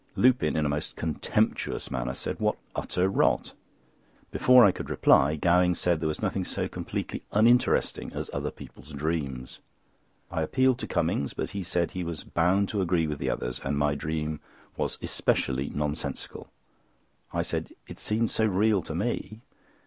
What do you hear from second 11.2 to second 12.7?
but he said he was bound